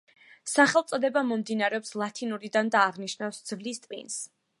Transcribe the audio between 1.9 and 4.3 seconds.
ლათინურიდან და აღნიშნავს ძვლის ტვინს.